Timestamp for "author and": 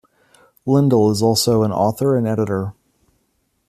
1.71-2.27